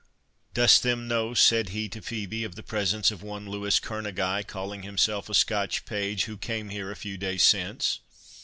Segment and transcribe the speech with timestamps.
[0.55, 4.81] —"Dost them know," said he to Phœbe, "of the presence of one Louis Kerneguy, calling
[4.81, 7.99] himself a Scotch page, who came here a few days since?"